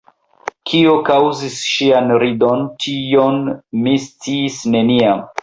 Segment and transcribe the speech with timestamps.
[0.69, 3.39] Kio kaŭzis ŝian ridon, tion
[3.83, 5.25] mi sciis neniam.